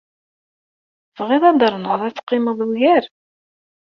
[1.15, 3.03] Tebɣiḍ ad ternuḍ ad teqqimeḍ ugar?